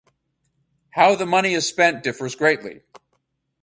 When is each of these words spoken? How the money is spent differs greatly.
How 0.89 1.13
the 1.13 1.27
money 1.27 1.53
is 1.53 1.67
spent 1.67 2.01
differs 2.01 2.33
greatly. 2.33 2.81